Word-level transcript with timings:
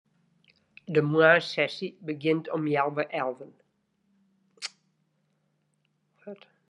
De 0.87 1.01
moarnssesje 1.09 1.89
begjint 2.07 2.45
om 2.55 2.63
healwei 2.73 3.07
alven. 3.23 3.53